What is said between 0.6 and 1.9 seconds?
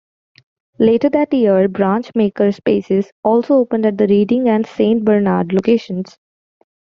Later that year,